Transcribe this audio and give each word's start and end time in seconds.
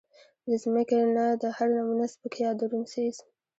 د 0.47 0.49
زمکې 0.61 0.99
نه 1.15 1.25
د 1.41 1.43
هر 1.55 1.67
نمونه 1.77 2.05
سپک 2.13 2.33
يا 2.43 2.51
درون 2.59 2.83
څيز 2.91 3.15